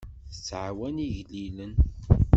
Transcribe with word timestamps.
Tettɛawan 0.33 1.03
igellilen. 1.07 1.73